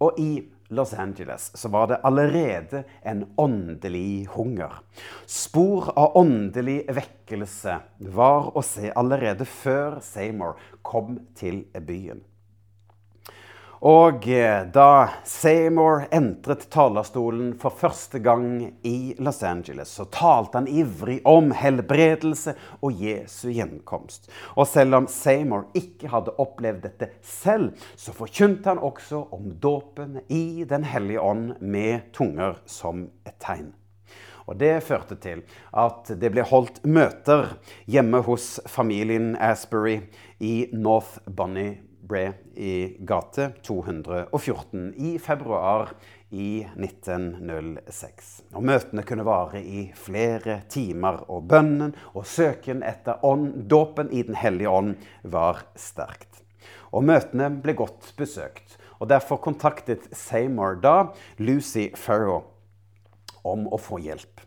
Og 0.00 0.16
i 0.20 0.30
Los 0.70 0.94
Angeles 0.94 1.50
så 1.54 1.68
var 1.68 1.86
det 1.90 2.00
allerede 2.06 2.84
en 3.02 3.24
åndelig 3.36 4.26
hunger. 4.30 4.72
Spor 5.26 5.90
av 5.98 6.16
åndelig 6.16 6.84
vekkelse 6.94 7.80
var 8.14 8.52
å 8.54 8.62
se 8.62 8.92
allerede 8.94 9.48
før 9.48 9.98
Seymour 10.04 10.60
kom 10.86 11.18
til 11.34 11.64
byen. 11.74 12.22
Og 13.80 14.26
eh, 14.28 14.66
da 14.68 15.08
Seymour 15.24 16.02
entret 16.12 16.66
talerstolen 16.68 17.54
for 17.56 17.72
første 17.72 18.20
gang 18.20 18.74
i 18.84 19.14
Los 19.24 19.40
Angeles, 19.42 19.88
så 19.96 20.04
talte 20.12 20.60
han 20.60 20.68
ivrig 20.68 21.22
om 21.24 21.48
helbredelse 21.56 22.52
og 22.84 23.00
Jesu 23.00 23.48
gjenkomst. 23.48 24.28
Og 24.60 24.68
selv 24.68 25.00
om 25.00 25.08
Seymour 25.08 25.70
ikke 25.72 26.12
hadde 26.12 26.36
opplevd 26.36 26.84
dette 26.90 27.08
selv, 27.24 27.72
så 27.96 28.12
forkynte 28.12 28.68
han 28.68 28.84
også 28.84 29.24
om 29.32 29.48
dåpen 29.56 30.20
i 30.28 30.66
Den 30.68 30.84
hellige 30.84 31.24
ånd 31.24 31.54
med 31.60 32.12
tunger 32.12 32.60
som 32.68 33.06
et 33.24 33.40
tegn. 33.40 33.72
Og 34.44 34.58
Det 34.60 34.82
førte 34.84 35.16
til 35.16 35.46
at 35.72 36.10
det 36.20 36.34
ble 36.34 36.44
holdt 36.44 36.82
møter 36.84 37.54
hjemme 37.88 38.20
hos 38.28 38.58
familien 38.68 39.36
Asbury 39.40 40.02
i 40.36 40.66
North 40.74 41.22
Bunny 41.24 41.78
ble 42.08 42.24
i 42.56 42.96
gate 43.06 43.50
214 43.66 44.94
i 44.96 45.18
februar 45.22 45.92
i 46.30 46.62
1906. 46.76 48.30
Og 48.54 48.64
Møtene 48.64 49.04
kunne 49.06 49.26
vare 49.26 49.62
i 49.62 49.88
flere 49.98 50.60
timer, 50.70 51.24
og 51.28 51.48
bønnen 51.50 51.94
og 52.14 52.26
søken 52.28 52.84
etter 52.86 53.24
ånd, 53.26 53.66
dåpen 53.70 54.12
i 54.14 54.22
Den 54.26 54.38
hellige 54.38 54.70
ånd 54.70 54.94
var 55.22 55.64
sterkt. 55.74 56.42
Og 56.94 57.04
Møtene 57.06 57.50
ble 57.62 57.74
godt 57.78 58.12
besøkt. 58.18 58.78
og 59.00 59.08
Derfor 59.08 59.40
kontaktet 59.40 60.08
Seymour 60.12 60.80
da 60.82 61.12
Lucy 61.38 61.88
Farrow 61.96 62.44
om 63.44 63.66
å 63.72 63.78
få 63.80 63.98
hjelp. 64.02 64.42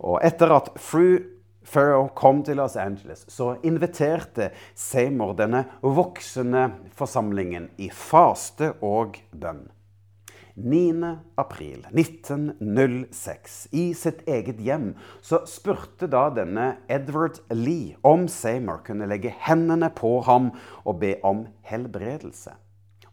Og 0.00 0.22
etter 0.24 0.52
at 0.54 0.70
fru 0.80 1.37
Farrow 1.68 2.08
kom 2.16 2.42
til 2.44 2.56
Los 2.56 2.76
Angeles, 2.80 3.26
så 3.28 3.56
inviterte 3.62 4.50
Seymour 4.74 5.34
denne 5.36 5.66
voksende 5.82 6.70
forsamlingen 6.96 7.68
i 7.76 7.90
faste 7.92 8.72
og 8.80 9.20
bønn. 9.36 9.66
9. 10.58 11.10
april 11.38 11.84
1906, 11.92 13.58
i 13.70 13.92
sitt 13.94 14.24
eget 14.26 14.58
hjem, 14.64 14.88
så 15.22 15.44
spurte 15.46 16.08
da 16.10 16.24
denne 16.34 16.72
Edward 16.90 17.38
Lee 17.54 17.94
om 18.02 18.26
Seymour 18.32 18.80
kunne 18.88 19.06
legge 19.06 19.30
hendene 19.44 19.92
på 19.94 20.16
ham 20.26 20.50
og 20.82 20.98
be 21.04 21.14
om 21.22 21.44
helbredelse. 21.68 22.56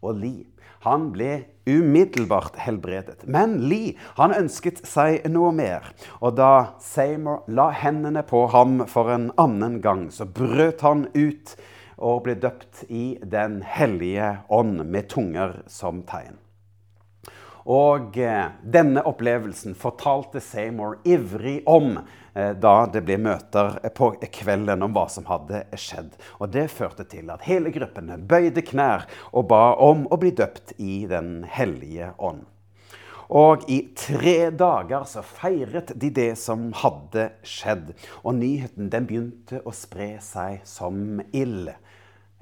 Og 0.01 0.17
Lee 0.23 0.47
han 0.85 1.09
ble 1.13 1.43
umiddelbart 1.65 2.59
helbredet. 2.61 3.25
Men 3.25 3.57
Lee 3.69 3.95
han 4.19 4.35
ønsket 4.35 4.83
seg 4.85 5.25
noe 5.33 5.51
mer. 5.55 5.89
Og 6.21 6.37
da 6.37 6.77
Seymour 6.83 7.43
la 7.49 7.71
hendene 7.73 8.25
på 8.25 8.45
ham 8.53 8.83
for 8.89 9.11
en 9.13 9.31
annen 9.41 9.81
gang, 9.81 10.07
så 10.13 10.29
brøt 10.29 10.85
han 10.85 11.07
ut 11.17 11.55
og 11.95 12.25
ble 12.25 12.35
døpt 12.39 12.85
i 12.89 13.17
Den 13.23 13.61
hellige 13.65 14.35
ånd 14.51 14.83
med 14.85 15.09
tunger 15.09 15.61
som 15.71 16.03
tegn. 16.07 16.37
Og 17.65 18.17
eh, 18.21 18.51
denne 18.61 19.01
opplevelsen 19.09 19.73
fortalte 19.77 20.41
Seymour 20.43 20.99
ivrig 21.03 21.63
om 21.65 21.95
eh, 21.97 22.51
da 22.53 22.75
det 22.93 23.01
ble 23.07 23.17
møter 23.25 23.79
på 23.97 24.11
kvelden 24.21 24.85
om 24.85 24.93
hva 24.93 25.07
som 25.09 25.25
hadde 25.25 25.63
skjedd. 25.73 26.13
Og 26.37 26.51
det 26.53 26.67
førte 26.69 27.07
til 27.09 27.31
at 27.33 27.47
hele 27.49 27.73
gruppen 27.73 28.11
bøyde 28.29 28.61
knær 28.69 29.07
og 29.31 29.47
ba 29.49 29.63
om 29.81 30.05
å 30.13 30.19
bli 30.21 30.35
døpt 30.37 30.75
i 30.77 31.07
Den 31.09 31.39
hellige 31.49 32.13
ånd. 32.21 32.45
Og 33.33 33.65
i 33.73 33.79
tre 33.97 34.51
dager 34.53 35.07
så 35.09 35.23
feiret 35.25 35.89
de 35.97 36.11
det 36.13 36.35
som 36.37 36.67
hadde 36.77 37.31
skjedd. 37.41 37.95
Og 38.21 38.37
nyheten 38.37 38.91
den 38.93 39.07
begynte 39.09 39.63
å 39.65 39.73
spre 39.73 40.19
seg 40.21 40.61
som 40.69 41.23
ild. 41.33 41.71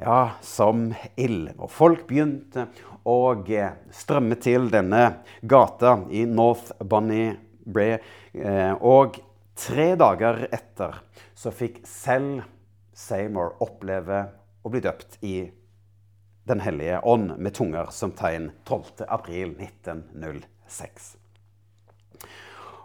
Ja, 0.04 0.36
som 0.44 0.90
ild. 1.16 1.54
Og 1.56 1.72
folk 1.72 2.04
begynte 2.10 2.68
og 3.10 3.50
eh, 3.52 3.72
strømme 3.92 4.36
til 4.42 4.72
denne 4.74 5.14
gata 5.42 5.98
i 6.12 6.26
North 6.30 6.72
Bunny 6.80 7.36
Bray. 7.66 7.98
Eh, 8.34 8.74
og 8.80 9.20
tre 9.60 9.96
dager 10.00 10.48
etter 10.52 10.96
så 11.36 11.52
fikk 11.54 11.88
selv 11.90 12.42
Seymour 12.94 13.56
oppleve 13.66 14.26
å 14.64 14.70
bli 14.70 14.80
døpt 14.84 15.18
i 15.26 15.52
Den 16.44 16.60
hellige 16.60 17.00
ånd 17.08 17.40
med 17.40 17.56
tunger 17.56 17.88
som 17.96 18.12
tegn 18.12 18.52
12.4.1906. 18.68 21.23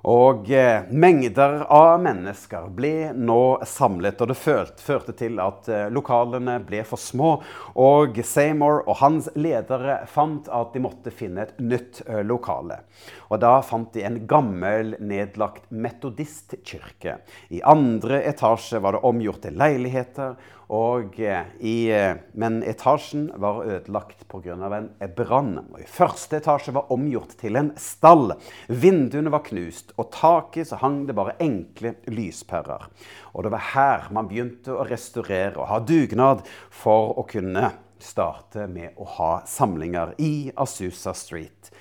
Og 0.07 0.51
eh, 0.55 0.87
mengder 0.91 1.65
av 1.75 1.99
mennesker 2.03 2.69
ble 2.75 3.11
nå 3.19 3.59
samlet, 3.67 4.21
og 4.23 4.31
det 4.31 4.37
førte, 4.39 5.15
til 5.19 5.41
at 5.43 5.69
eh, 5.73 5.87
lokalene 5.91 6.59
ble 6.67 6.85
for 6.87 7.01
små. 7.03 7.33
Og 7.75 8.21
Seymour 8.23 8.85
og 8.87 9.01
hans 9.03 9.31
ledere 9.35 10.05
fant 10.11 10.47
at 10.55 10.75
de 10.75 10.85
måtte 10.85 11.11
finne 11.15 11.49
et 11.49 11.59
nytt 11.59 12.03
eh, 12.07 12.23
lokale. 12.23 12.83
Og 13.29 13.43
da 13.43 13.57
fant 13.67 13.91
de 13.95 14.07
en 14.07 14.21
gammel, 14.31 14.95
nedlagt 15.03 15.67
metodistkirke. 15.75 17.19
I 17.51 17.65
andre 17.67 18.23
etasje 18.31 18.79
var 18.83 18.95
det 18.95 19.05
omgjort 19.09 19.43
til 19.49 19.59
leiligheter. 19.59 20.39
Og 20.69 21.17
eh, 21.25 21.47
i, 21.65 21.89
eh, 21.97 22.19
men 22.37 22.59
etasjen 22.67 23.31
var 23.41 23.63
ødelagt 23.65 24.27
pga. 24.29 24.53
en 24.53 24.91
brann. 25.17 25.65
Første 25.87 26.37
etasje 26.37 26.75
var 26.77 26.93
omgjort 26.93 27.39
til 27.41 27.57
en 27.57 27.73
stall. 27.77 28.35
Vinduene 28.69 29.33
var 29.33 29.47
knust, 29.49 29.93
og 29.97 30.13
taket 30.13 30.69
så 30.69 30.77
hang 30.77 31.07
det 31.09 31.17
bare 31.17 31.37
enkle 31.41 31.95
lyspærer. 32.07 32.85
Og 33.33 33.45
det 33.45 33.53
var 33.53 33.71
her 33.73 34.09
man 34.13 34.29
begynte 34.29 34.77
å 34.77 34.85
restaurere 34.85 35.57
og 35.57 35.69
ha 35.73 35.79
dugnad 35.81 36.45
for 36.71 37.19
å 37.19 37.25
kunne 37.25 37.73
starte 37.99 38.67
med 38.69 38.93
å 39.01 39.05
ha 39.17 39.43
samlinger 39.49 40.13
i 40.21 40.53
Asusa 40.55 41.15
Street 41.17 41.73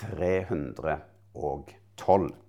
312. 0.00 2.41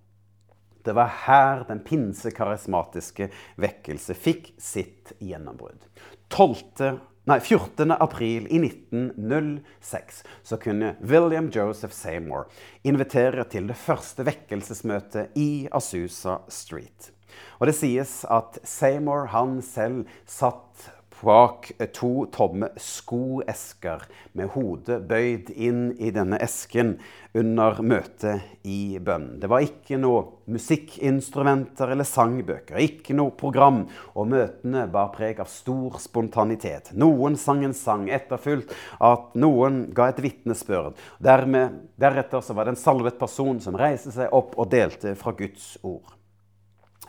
Det 0.84 0.96
var 0.98 1.12
her 1.26 1.64
den 1.68 1.80
pinsekarismatiske 1.86 3.30
vekkelse 3.62 4.16
fikk 4.18 4.52
sitt 4.60 5.14
gjennombrudd. 5.24 5.88
12. 6.34 7.00
Nei, 7.24 7.38
14. 7.40 7.94
april 8.04 8.50
i 8.52 8.60
1906 8.60 10.24
så 10.44 10.58
kunne 10.60 10.96
William 11.00 11.48
Joseph 11.56 11.96
Seymour 11.96 12.50
invitere 12.84 13.46
til 13.48 13.70
det 13.70 13.78
første 13.80 14.26
vekkelsesmøtet 14.28 15.38
i 15.40 15.70
Asusa 15.72 16.42
Street. 16.52 17.14
Og 17.62 17.70
det 17.70 17.78
sies 17.78 18.18
at 18.28 18.60
Seymour 18.68 19.30
han 19.32 19.62
selv 19.64 20.12
satt 20.28 20.90
bak 21.24 21.72
to 21.96 22.28
tomme 22.34 22.70
skoesker 22.80 24.06
med 24.38 24.52
hodet 24.54 25.00
bøyd 25.10 25.50
inn 25.56 25.92
i 25.98 26.12
denne 26.14 26.40
esken 26.44 26.98
under 27.34 27.80
møtet 27.82 28.44
i 28.68 29.00
bønn. 29.02 29.40
Det 29.42 29.50
var 29.50 29.66
ikke 29.66 29.98
noe 30.02 30.44
musikkinstrumenter 30.54 31.94
eller 31.96 32.08
sangbøker, 32.08 32.78
ikke 32.78 33.16
noe 33.18 33.34
program, 33.38 33.84
og 34.14 34.30
møtene 34.34 34.86
bar 34.94 35.12
preg 35.16 35.42
av 35.42 35.50
stor 35.52 35.98
spontanitet. 36.04 36.92
Noen 36.94 37.38
sang 37.40 37.64
en 37.66 37.76
sang, 37.78 38.10
etterfulgt 38.14 38.76
at 39.02 39.32
noen 39.40 39.88
ga 39.96 40.12
et 40.12 40.22
vitnesbyrd. 40.24 41.00
Deretter 41.24 42.54
var 42.54 42.68
det 42.68 42.76
en 42.76 42.84
salvet 42.84 43.18
person 43.22 43.62
som 43.64 43.80
reiste 43.80 44.14
seg 44.14 44.34
opp 44.36 44.58
og 44.60 44.70
delte 44.74 45.16
fra 45.18 45.34
Guds 45.38 45.78
ord. 45.82 46.20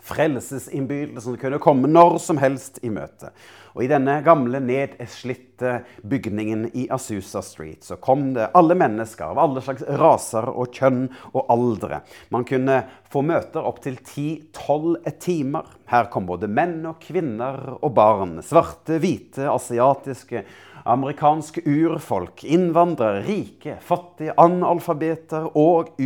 Frelsesinnbydelsen 0.04 1.38
kunne 1.40 1.60
komme 1.62 1.88
når 1.88 2.18
som 2.20 2.40
helst 2.42 2.82
i 2.84 2.90
møte. 2.92 3.30
Og 3.74 3.82
I 3.82 3.88
denne 3.90 4.20
gamle, 4.22 4.60
nedslitte 4.62 5.80
bygningen 6.06 6.68
i 6.78 6.84
Asusa 6.94 7.40
Street 7.42 7.82
så 7.86 7.96
kom 8.02 8.28
det 8.36 8.50
alle 8.54 8.76
mennesker 8.78 9.32
av 9.32 9.40
alle 9.42 9.62
slags 9.64 9.82
raser 9.98 10.46
og 10.52 10.76
kjønn 10.76 11.08
og 11.32 11.50
aldre. 11.50 12.02
Man 12.30 12.46
kunne 12.46 12.82
få 13.10 13.24
møter 13.26 13.66
opptil 13.66 13.96
10-12 13.98 15.10
timer. 15.24 15.72
Her 15.90 16.06
kom 16.12 16.28
både 16.28 16.52
menn 16.52 16.84
og 16.86 17.00
kvinner 17.02 17.74
og 17.80 17.90
barn. 17.96 18.38
Svarte, 18.46 19.00
hvite, 19.02 19.48
asiatiske, 19.50 20.44
amerikanske 20.84 21.64
urfolk, 21.66 22.44
innvandrere, 22.44 23.24
rike, 23.26 23.80
fattige, 23.82 24.36
analfabeter 24.38 25.48
og 25.56 25.96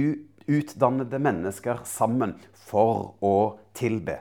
utdannede 0.48 1.20
mennesker 1.20 1.82
sammen 1.84 2.38
for 2.68 3.18
å 3.20 3.34
tilbe. 3.78 4.18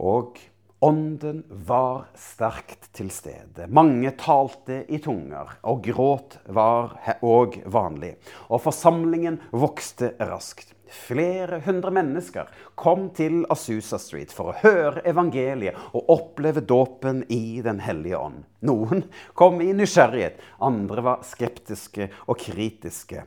Og 0.00 0.38
ånden 0.80 1.42
var 1.48 2.06
sterkt 2.16 2.90
til 2.96 3.10
stede. 3.12 3.68
Mange 3.68 4.12
talte 4.20 4.82
i 4.88 5.00
tunger, 5.02 5.56
og 5.68 5.82
gråt 5.84 6.38
var 6.48 6.96
òg 7.20 7.60
vanlig. 7.68 8.14
Og 8.48 8.62
forsamlingen 8.64 9.40
vokste 9.52 10.14
raskt. 10.20 10.74
Flere 10.90 11.60
hundre 11.62 11.92
mennesker 11.94 12.48
kom 12.74 13.10
til 13.14 13.44
Asusa 13.52 13.98
Street 14.02 14.32
for 14.34 14.50
å 14.50 14.56
høre 14.64 15.04
evangeliet 15.06 15.76
og 15.94 16.08
oppleve 16.10 16.64
dåpen 16.66 17.22
i 17.30 17.60
Den 17.62 17.78
hellige 17.84 18.18
ånd. 18.18 18.42
Noen 18.66 19.04
kom 19.38 19.60
i 19.62 19.70
nysgjerrighet, 19.76 20.40
andre 20.58 21.04
var 21.06 21.22
skeptiske 21.28 22.10
og 22.26 22.40
kritiske. 22.42 23.22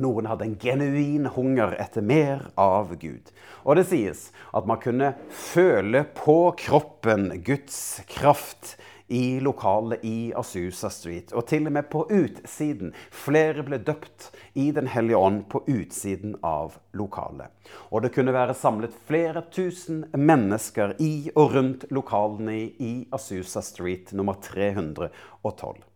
Noen 0.00 0.28
hadde 0.30 0.46
en 0.48 0.56
genuin 0.60 1.26
hunger 1.34 1.74
etter 1.82 2.04
mer 2.04 2.46
av 2.60 2.94
Gud. 3.00 3.32
Og 3.66 3.76
det 3.76 3.86
sies 3.90 4.30
at 4.52 4.68
man 4.68 4.80
kunne 4.82 5.12
føle 5.28 6.04
på 6.16 6.38
kroppen 6.58 7.30
Guds 7.44 8.00
kraft 8.08 8.76
i 9.12 9.40
lokalet 9.40 10.04
i 10.04 10.32
Asusa 10.36 10.88
Street, 10.90 11.34
og 11.36 11.44
til 11.50 11.66
og 11.68 11.74
med 11.76 11.90
på 11.92 12.06
utsiden. 12.08 12.94
Flere 13.12 13.60
ble 13.66 13.76
døpt 13.84 14.30
i 14.56 14.70
Den 14.72 14.88
hellige 14.88 15.20
ånd 15.20 15.42
på 15.52 15.60
utsiden 15.68 16.38
av 16.40 16.78
lokalet. 16.96 17.52
Og 17.92 18.06
det 18.06 18.14
kunne 18.16 18.32
være 18.32 18.56
samlet 18.56 18.96
flere 19.04 19.44
tusen 19.52 20.06
mennesker 20.16 20.96
i 21.04 21.28
og 21.34 21.52
rundt 21.58 21.88
lokalene 21.92 22.56
i 22.80 22.92
Asusa 23.12 23.60
Street 23.60 24.16
nummer 24.16 24.40
312. 24.40 25.91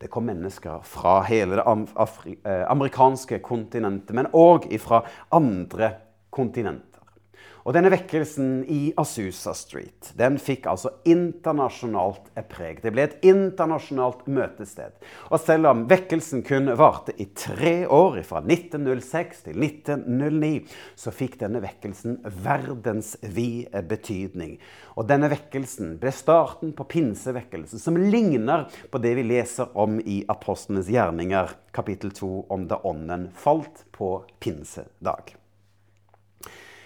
Det 0.00 0.08
kom 0.08 0.24
mennesker 0.24 0.80
fra 0.82 1.18
hele 1.28 1.58
det 1.58 1.64
eh, 1.68 2.64
amerikanske 2.72 3.38
kontinentet, 3.44 4.14
men 4.16 4.30
òg 4.32 4.64
fra 4.80 5.02
andre 5.36 5.92
kontinenter. 6.32 6.89
Og 7.70 7.74
denne 7.76 7.92
vekkelsen 7.92 8.64
i 8.66 8.88
Asusa 8.98 9.52
Street 9.54 10.08
den 10.18 10.40
fikk 10.42 10.64
altså 10.66 10.90
internasjonalt 11.06 12.32
preg. 12.50 12.80
Det 12.82 12.90
ble 12.90 13.04
et 13.06 13.12
internasjonalt 13.30 14.24
møtested. 14.26 14.96
Og 15.30 15.38
selv 15.38 15.68
om 15.70 15.84
vekkelsen 15.86 16.42
kun 16.42 16.72
varte 16.74 17.14
i 17.14 17.28
tre 17.30 17.84
år, 17.86 18.18
fra 18.26 18.42
1906 18.42 19.44
til 19.46 19.62
1909, 19.62 20.50
så 20.98 21.14
fikk 21.14 21.38
denne 21.44 21.62
vekkelsen 21.62 22.18
verdensvid 22.42 23.70
betydning. 23.86 24.56
Og 24.98 25.06
denne 25.06 25.30
vekkelsen 25.30 25.94
ble 26.02 26.10
starten 26.10 26.74
på 26.74 26.88
pinsevekkelsen, 26.90 27.78
som 27.78 27.94
ligner 28.02 28.66
på 28.90 28.98
det 28.98 29.14
vi 29.20 29.28
leser 29.30 29.70
om 29.78 30.00
i 30.02 30.24
Apostlenes 30.26 30.90
gjerninger, 30.90 31.54
kapittel 31.70 32.10
2, 32.18 32.32
om 32.50 32.66
da 32.66 32.82
ånden 32.82 33.30
falt 33.38 33.86
på 33.94 34.16
pinsedag. 34.42 35.36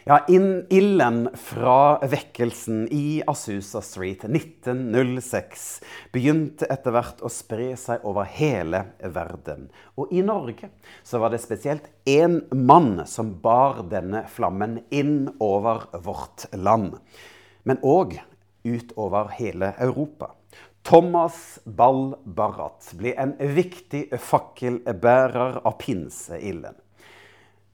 Ja, 0.07 0.19
Ilden 0.29 1.29
fra 1.35 1.99
vekkelsen 2.05 2.89
i 2.93 3.23
Asusa 3.27 3.81
Street 3.81 4.27
1906 4.29 5.63
begynte 6.13 6.69
etter 6.69 6.93
hvert 6.93 7.23
å 7.25 7.31
spre 7.33 7.71
seg 7.81 8.05
over 8.05 8.29
hele 8.29 8.83
verden. 9.01 9.71
Og 9.97 10.13
i 10.13 10.21
Norge 10.21 10.69
så 11.01 11.23
var 11.23 11.33
det 11.33 11.41
spesielt 11.41 11.89
én 12.05 12.43
mann 12.53 13.07
som 13.09 13.33
bar 13.41 13.81
denne 13.89 14.27
flammen 14.29 14.83
inn 14.93 15.31
over 15.41 15.89
vårt 16.05 16.51
land. 16.53 17.01
Men 17.65 17.81
òg 17.81 18.19
utover 18.61 19.33
hele 19.41 19.73
Europa. 19.81 20.35
Thomas 20.85 21.63
Ball 21.65 22.11
Barrat 22.29 22.93
ble 23.01 23.17
en 23.17 23.39
viktig 23.41 24.11
fakkelbærer 24.21 25.63
av 25.65 25.81
pinseilden. 25.81 26.77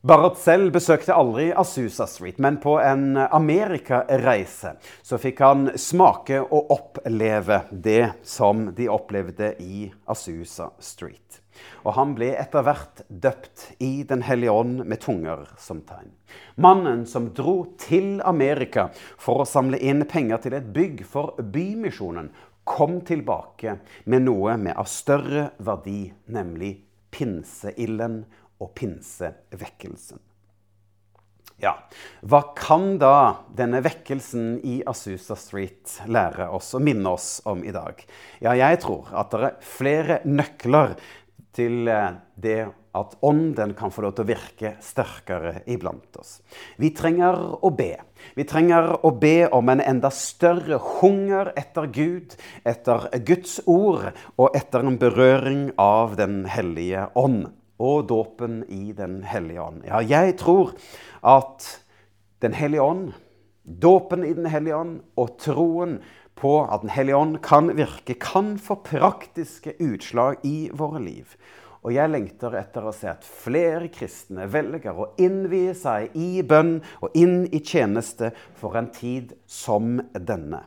Barrat 0.01 0.39
selv 0.41 0.71
besøkte 0.73 1.13
aldri 1.13 1.51
Asusa 1.53 2.07
Street, 2.09 2.39
men 2.41 2.57
på 2.57 2.79
en 2.81 3.19
amerikareise 3.21 4.73
så 5.05 5.19
fikk 5.21 5.43
han 5.45 5.67
smake 5.77 6.39
og 6.41 6.73
oppleve 6.73 7.59
det 7.69 8.15
som 8.25 8.71
de 8.79 8.87
opplevde 8.89 9.51
i 9.61 9.91
Asusa 10.09 10.71
Street. 10.81 11.43
Og 11.85 11.93
han 11.99 12.17
ble 12.17 12.31
etter 12.33 12.65
hvert 12.65 13.05
døpt 13.13 13.67
i 13.85 14.07
Den 14.09 14.25
hellige 14.25 14.57
ånd 14.57 14.87
med 14.89 15.05
tunger 15.05 15.45
som 15.61 15.85
tegn. 15.85 16.09
Mannen 16.57 17.05
som 17.05 17.29
dro 17.37 17.59
til 17.77 18.23
Amerika 18.25 18.89
for 19.21 19.45
å 19.45 19.51
samle 19.53 19.77
inn 19.85 20.07
penger 20.09 20.41
til 20.41 20.57
et 20.57 20.73
bygg 20.73 21.05
for 21.05 21.37
Bymisjonen, 21.45 22.33
kom 22.65 23.03
tilbake 23.05 23.83
med 24.09 24.25
noe 24.25 24.57
med 24.57 24.81
av 24.81 24.89
større 24.89 25.51
verdi, 25.61 26.07
nemlig 26.33 26.79
pinseilden 27.13 28.23
og 28.61 28.75
pinsevekkelsen. 28.79 30.21
Ja, 31.61 31.75
Hva 32.25 32.41
kan 32.57 32.95
da 33.01 33.45
denne 33.53 33.83
vekkelsen 33.85 34.63
i 34.65 34.79
Asusa 34.89 35.37
Street 35.37 35.99
lære 36.09 36.49
oss 36.57 36.73
og 36.77 36.85
minne 36.87 37.13
oss 37.13 37.43
om 37.49 37.61
i 37.65 37.75
dag? 37.75 38.01
Ja, 38.41 38.55
jeg 38.57 38.81
tror 38.81 39.11
at 39.13 39.35
det 39.35 39.43
er 39.45 39.59
flere 39.75 40.21
nøkler 40.25 40.95
til 41.57 41.91
eh, 41.93 42.17
det 42.41 42.63
at 42.97 43.13
ånden 43.23 43.75
kan 43.79 43.93
få 43.95 44.03
lov 44.03 44.17
til 44.17 44.25
å 44.25 44.31
virke 44.33 44.73
sterkere 44.83 45.61
iblant 45.71 46.17
oss. 46.19 46.41
Vi 46.81 46.91
trenger 46.97 47.37
å 47.63 47.71
be. 47.77 47.93
Vi 48.35 48.47
trenger 48.49 48.97
å 49.07 49.13
be 49.15 49.45
om 49.55 49.71
en 49.71 49.83
enda 49.85 50.11
større 50.15 50.81
hunger 50.99 51.53
etter 51.61 51.87
Gud, 51.93 52.35
etter 52.67 53.07
Guds 53.27 53.61
ord 53.71 54.11
og 54.35 54.57
etter 54.59 54.83
en 54.83 54.99
berøring 54.99 55.71
av 55.79 56.17
Den 56.19 56.43
hellige 56.51 57.07
ånd. 57.15 57.47
Og 57.81 58.09
dåpen 58.11 58.63
i 58.69 58.93
Den 58.97 59.23
hellige 59.25 59.63
ånd. 59.63 59.85
Ja, 59.89 60.03
jeg 60.05 60.37
tror 60.41 60.75
at 61.25 61.81
Den 62.41 62.55
hellige 62.57 62.83
ånd, 62.83 63.13
dåpen 63.65 64.25
i 64.25 64.33
Den 64.37 64.47
hellige 64.47 64.77
ånd 64.77 65.01
og 65.17 65.37
troen 65.41 65.99
på 66.41 66.63
at 66.65 66.85
Den 66.85 66.93
hellige 66.93 67.17
ånd 67.17 67.41
kan 67.45 67.73
virke, 67.77 68.15
kan 68.15 68.59
få 68.59 68.81
praktiske 68.85 69.77
utslag 69.81 70.45
i 70.45 70.71
våre 70.73 71.01
liv. 71.05 71.37
Og 71.81 71.95
jeg 71.97 72.13
lengter 72.13 72.55
etter 72.61 72.85
å 72.85 72.93
se 72.93 73.09
at 73.09 73.25
flere 73.25 73.89
kristne 73.93 74.45
velger 74.53 74.97
å 74.97 75.13
innvie 75.21 75.73
seg 75.77 76.13
i 76.17 76.43
bønn 76.45 76.79
og 77.01 77.17
inn 77.17 77.47
i 77.49 77.63
tjeneste 77.65 78.35
for 78.61 78.77
en 78.77 78.91
tid 78.93 79.33
som 79.49 79.97
denne. 80.13 80.61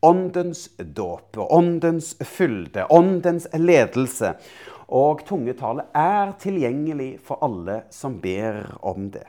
Åndens 0.00 0.68
dåp 0.78 1.38
åndens 1.38 2.16
fylde, 2.20 2.86
åndens 2.90 3.48
ledelse 3.54 4.36
og 4.88 5.24
tungetale 5.26 5.88
er 5.96 6.36
tilgjengelig 6.40 7.16
for 7.26 7.42
alle 7.44 7.82
som 7.90 8.20
ber 8.22 8.62
om 8.86 9.10
det. 9.10 9.26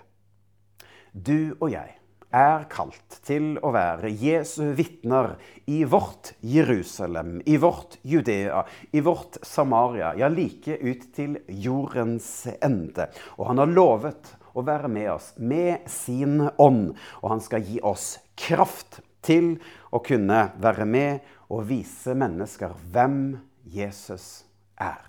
Du 1.12 1.58
og 1.58 1.72
jeg 1.74 1.96
er 2.30 2.68
kalt 2.70 3.18
til 3.26 3.56
å 3.66 3.72
være 3.74 4.12
Jesu 4.14 4.76
vitner 4.78 5.34
i 5.66 5.82
vårt 5.90 6.36
Jerusalem, 6.46 7.40
i 7.50 7.58
vårt 7.58 7.98
Judea, 8.06 8.62
i 8.94 9.02
vårt 9.02 9.42
Samaria, 9.42 10.14
ja, 10.22 10.30
like 10.30 10.78
ut 10.78 11.10
til 11.16 11.40
jordens 11.50 12.46
ende. 12.62 13.10
Og 13.42 13.50
han 13.50 13.66
har 13.66 13.74
lovet 13.74 14.36
å 14.54 14.62
være 14.66 14.90
med 14.92 15.10
oss 15.16 15.34
med 15.42 15.90
sin 15.90 16.44
ånd, 16.62 16.94
og 17.24 17.30
han 17.34 17.42
skal 17.42 17.66
gi 17.66 17.82
oss 17.82 18.20
kraft 18.38 19.02
til 19.26 19.58
å 19.92 20.02
kunne 20.06 20.42
være 20.62 20.86
med 20.86 21.28
og 21.50 21.68
vise 21.70 22.16
mennesker 22.18 22.76
hvem 22.94 23.20
Jesus 23.66 24.46
er. 24.80 25.04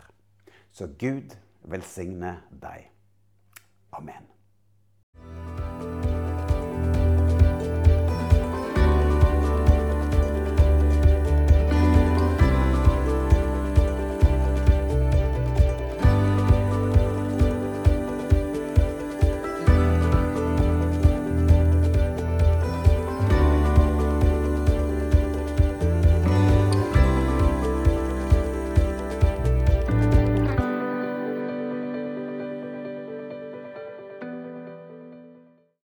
Så 0.72 0.88
Gud 0.98 1.36
velsigne 1.70 2.38
deg. 2.50 2.90
Amen. 3.92 4.39